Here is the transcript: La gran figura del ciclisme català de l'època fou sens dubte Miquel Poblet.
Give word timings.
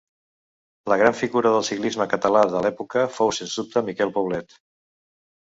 La 0.91 0.95
gran 1.01 1.17
figura 1.19 1.51
del 1.55 1.65
ciclisme 1.67 2.07
català 2.15 2.41
de 2.55 2.63
l'època 2.67 3.05
fou 3.19 3.31
sens 3.41 3.55
dubte 3.61 3.85
Miquel 3.93 4.17
Poblet. 4.19 4.59